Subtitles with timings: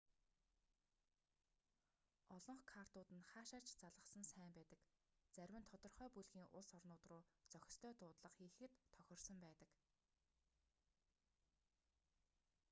[2.35, 4.81] олонх картууд нь хаашаа ч залгасан сайн байдаг
[5.35, 9.69] зарим нь тодорхой бүлгийн улс орнууд руу зохистой дуудлага хийхэд тохирсон байдаг